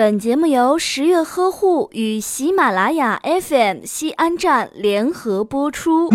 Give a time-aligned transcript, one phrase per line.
[0.00, 6.08] 本节目由十月呵护与喜马拉雅 FM 西安站联合播出。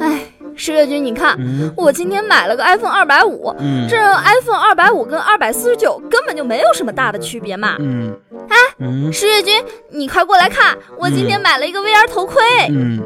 [0.00, 0.22] 哎，
[0.56, 7.76] 十月君，你看，嗯我今天买了个 iPhone 二百五，嗯这 iPhone 二百五跟二百四十九根本就没有什么大的区别嘛。
[7.78, 8.12] 嗯
[8.48, 12.42] 哎，嗯十月君，你快过来看，我今天买了一个 VR 头盔。
[12.70, 13.00] 嗯，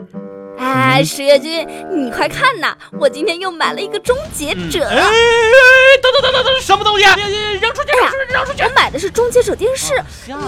[0.62, 4.86] 哎，十月君，你快看呐，我今天又买了一个终结者。
[4.88, 4.96] 哎，
[6.00, 7.16] 等等等等等，什么东西啊？
[7.16, 7.90] 扔出去，扔出去，
[8.32, 8.62] 扔出去！
[8.62, 9.92] 我买的是终结者电视，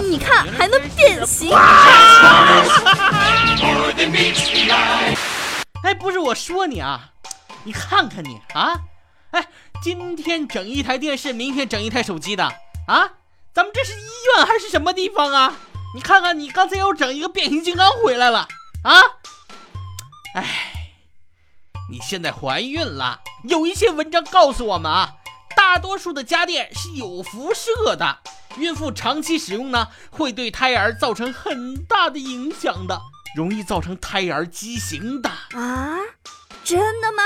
[0.03, 1.51] 你看还能变形。
[5.83, 7.09] 哎，不是我说你啊，
[7.65, 8.79] 你看看你啊，
[9.31, 9.45] 哎，
[9.83, 12.45] 今天整一台电视，明天整一台手机的
[12.87, 13.11] 啊，
[13.53, 14.05] 咱们这是医
[14.37, 15.53] 院还是什么地方啊？
[15.93, 18.47] 你看看你刚才又整一个变形金刚回来了
[18.83, 19.01] 啊！
[20.35, 20.43] 哎，
[21.89, 25.13] 你现在怀孕了，有一些文章告诉我们啊，
[25.55, 28.19] 大多数的家电是有辐射的，
[28.57, 32.99] 孕妇长期使用呢，会对胎儿造成很大的影响的，
[33.37, 35.29] 容易造成胎儿畸形的。
[35.29, 35.99] 啊，
[36.65, 37.23] 真的吗？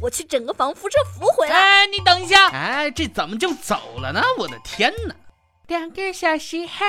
[0.00, 1.54] 我去整个防辐射服回来。
[1.54, 4.22] 哎，你等一下，哎，这怎么就走了呢？
[4.38, 5.14] 我的天哪！
[5.66, 6.86] 两个小时后，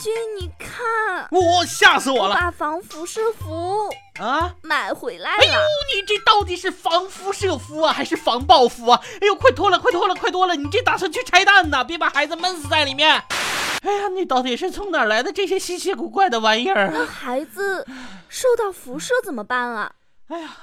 [0.00, 4.54] 君，你看，我吓死我了我把防辐射服啊！
[4.62, 5.58] 买回来哎呦了。，
[5.92, 9.00] 你这到底是防辐射服啊，还是防爆服啊？
[9.20, 10.54] 哎呦，快脱了，快脱了，快脱了！
[10.54, 11.82] 你这打算去拆弹呢？
[11.82, 13.20] 别把孩子闷死在里面！
[13.82, 17.06] 哎呀，你到底是从哪来的这些稀奇古怪的玩意儿那啊？
[17.06, 17.84] 孩子
[18.28, 19.92] 受到辐射怎么办啊？
[20.28, 20.56] 哎呀，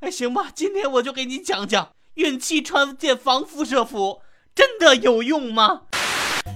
[0.00, 4.22] 哎，行吧，今天我就给你讲讲，孕期穿件防辐射服
[4.54, 5.82] 真的有用吗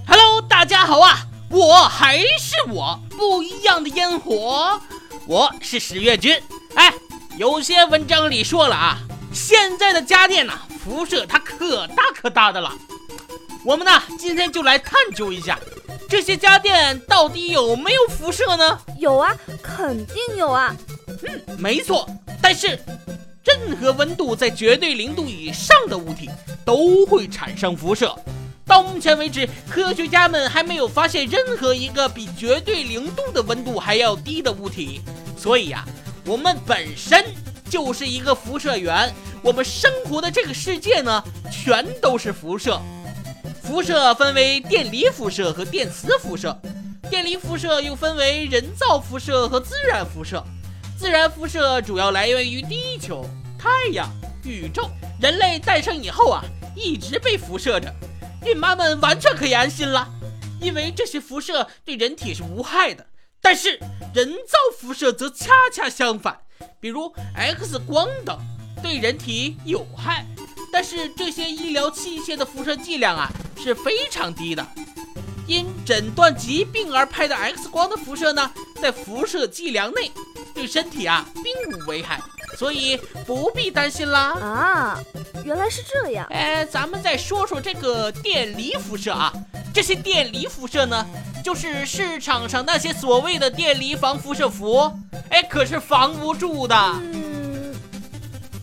[0.07, 4.79] ？Hello，大家好啊，我还是我，不一样的烟火，
[5.27, 6.41] 我是史月君。
[6.75, 6.93] 哎，
[7.37, 8.97] 有些文章里说了啊，
[9.33, 12.73] 现在的家电呐、辐射它可大可大的了。
[13.65, 15.59] 我们呢，今天就来探究一下，
[16.07, 18.79] 这些家电到底有没有辐射呢？
[18.97, 20.73] 有啊，肯定有啊。
[21.07, 22.07] 嗯没错，
[22.41, 22.79] 但是
[23.43, 26.29] 任何温度在绝对零度以上的物体
[26.63, 28.15] 都会产生辐射。
[28.71, 35.01] 到目前为止，科学家们还没有发现任何一个比绝对零度的温度还要低的物体。
[35.37, 35.85] 所以呀、
[36.25, 37.21] 我们本身
[37.69, 41.21] 就是一个辐射源，我们生活的这个世界呢，
[41.51, 42.79] 全都是辐射。
[43.61, 46.57] 辐射分为电离辐射和电磁辐射，
[47.09, 50.41] 电离辐射又分为人造辐射和自然辐射。
[50.97, 53.25] 自然辐射主要来源于地球、
[53.59, 54.09] 太阳、
[54.45, 54.89] 宇宙。
[55.19, 56.41] 人类诞生以后啊，
[56.73, 57.93] 一直被辐射着，
[58.45, 60.07] 孕妈们完全可以安心了，
[60.59, 63.05] 因为这些辐射对人体是无害的。
[63.41, 63.79] 但是
[64.13, 66.39] 人造辐射则恰恰相反，
[66.79, 68.39] 比如 X 光等，
[68.81, 70.25] 对人体有害。
[70.71, 74.65] 但是这些医疗器械的辐射剂量啊是非常低的，
[75.47, 80.11] 因诊断疾病而拍的 X 光的辐射呢，在辐射剂量内，
[80.53, 82.21] 对身体啊并无危害，
[82.61, 82.95] 所以
[83.25, 84.37] 不必担心啦。
[84.39, 85.03] 啊，
[85.43, 86.27] 原来是这样。
[86.29, 89.33] 哎，咱们再说说这个电离辐射啊，
[89.73, 91.03] 这些电离辐射呢，
[91.43, 94.93] 就是市场上那些所谓的电离防辐射服，
[95.31, 96.75] 哎，可是防不住的。
[96.99, 97.73] 嗯，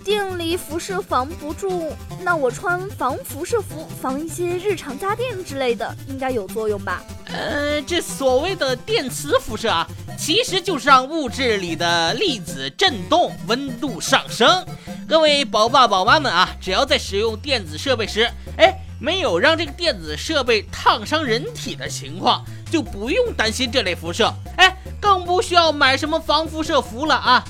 [0.04, 1.92] 电离辐射防不住，
[2.22, 7.02] 那我穿防辐射服，防一些日常家电之类的，应该有作用吧？
[7.30, 9.86] 呃，这所谓的电磁辐射啊，
[10.18, 14.64] 其实就是让物质里的粒子振动，温度上升。
[15.06, 24.32] 各位宝爸宝妈们啊，只要在使用电子设备时，哎，没有让这个电子设备烫伤人体的情况，就不用担心这类辐射。
[24.56, 27.44] 哎，更不需要买什么防辐射服了啊。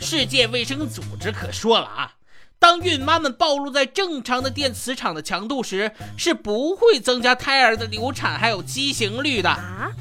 [0.00, 2.12] 世界卫生组织可说了啊，
[2.64, 9.50] 当孕妈们暴露在正常的电磁场的强度时，是不会增加胎儿的流产还有畸形率的。
[9.50, 9.92] 啊，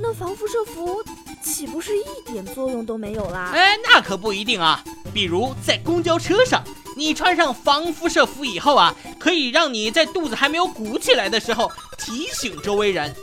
[0.00, 1.00] 那防辐射服
[1.40, 3.52] 岂不是一点作用都没有啦？
[3.54, 4.82] 哎，那可不一定啊。
[5.12, 6.64] 比如在公交车上，
[6.96, 13.14] 你穿上防辐射服以后啊，可以让你在肚子还没有鼓起来的时候提醒周围人：“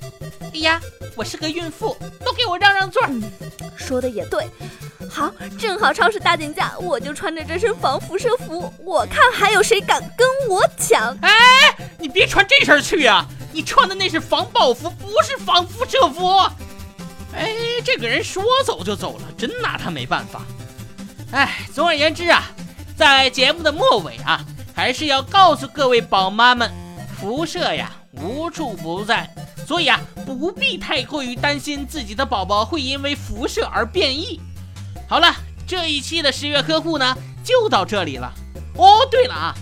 [0.54, 0.80] 哎呀，
[1.16, 1.96] 我是个孕妇，
[2.26, 3.24] 都给我让让座。”嗯，
[3.78, 4.48] 说的也对。
[5.10, 11.18] 好，正好超市大减价，我就穿着这身防辐射服，我看还有谁敢跟我抢？
[11.22, 13.26] 哎，你别穿这身去啊！
[13.52, 16.40] 你穿的那是防爆服，不是防辐射服。
[17.34, 17.54] 哎，
[17.84, 20.44] 这个人说走就走了，真拿他没办法。
[21.32, 22.50] 哎，总而言之啊，
[23.02, 24.46] 在节目的末尾啊，
[24.76, 26.72] 还是要告诉各位宝妈们，
[27.18, 29.28] 辐射呀无处不在，
[29.66, 34.40] 所以啊，不必太过于担心自己的宝宝会因为辐射而变异。
[35.10, 35.34] 好了，
[35.66, 38.32] 这一期的十月呵护呢就到这里了。
[38.76, 39.56] 哦，对了啊，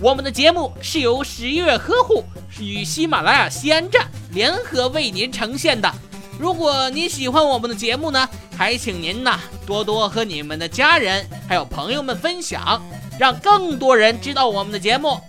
[0.00, 2.24] 我们的节目是由十月呵护
[2.58, 5.88] 与喜马拉雅西安站联合为您呈现的。
[6.36, 8.28] 如果您喜欢我们的节目呢，
[8.62, 12.80] 还请您呐多多和你们的家人还有朋友们分享，
[13.18, 15.20] 让更多人知道我们的节目。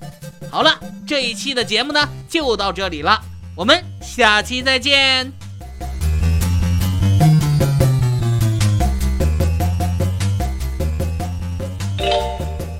[0.51, 3.19] 好了，这一期的节目呢就到这里了，
[3.57, 5.33] 我们下期再见。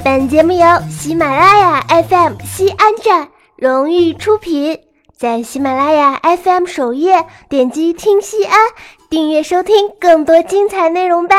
[0.04, 4.80] 本节目由喜马拉雅 FM 西安站荣誉出品，
[5.24, 8.60] 在喜马拉雅 FM 首页点击“听西安”，
[9.10, 11.38] 订阅收听更多精彩内容吧。